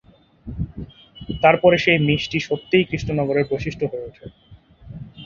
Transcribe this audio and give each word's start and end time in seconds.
তারপরে 1.43 1.75
সেই 1.77 1.99
মিষ্টি 2.07 2.39
সত্যিই 2.39 2.87
কৃষ্ণনগরের 2.89 3.49
বৈশিষ্ট্য 3.51 3.85
হয়ে 3.87 4.07
ওঠে। 4.07 4.25